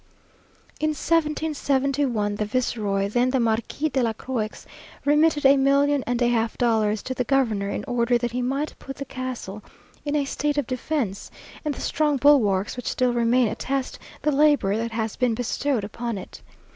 In 0.79 0.95
1771 0.95 2.33
the 2.37 2.45
viceroy, 2.45 3.07
then 3.07 3.29
the 3.29 3.39
Marquis 3.39 3.87
de 3.89 4.01
la 4.01 4.13
Croix, 4.13 4.47
remitted 5.05 5.45
a 5.45 5.57
million 5.57 6.03
and 6.07 6.19
a 6.23 6.27
half 6.27 6.55
of 6.55 6.57
dollars 6.57 7.03
to 7.03 7.13
the 7.13 7.23
governor, 7.23 7.69
in 7.69 7.83
order 7.83 8.17
that 8.17 8.31
he 8.31 8.41
might 8.41 8.73
put 8.79 8.95
the 8.95 9.05
castle 9.05 9.61
in 10.03 10.15
a 10.15 10.25
state 10.25 10.57
of 10.57 10.65
defence; 10.65 11.29
and 11.63 11.75
the 11.75 11.81
strong 11.81 12.17
bulwarks 12.17 12.75
which 12.75 12.87
still 12.89 13.13
remain, 13.13 13.47
attest 13.47 13.99
the 14.23 14.31
labour 14.31 14.75
that 14.75 14.89
has 14.89 15.15
been 15.15 15.35
bestowed 15.35 15.83
upon 15.83 16.17
it. 16.17 16.41